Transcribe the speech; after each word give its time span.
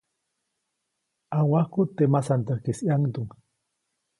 ʼNawajkuʼt 1.31 1.89
teʼ 1.97 2.09
masandäjkis 2.13 2.79
ʼyaŋduŋ. 2.85 3.27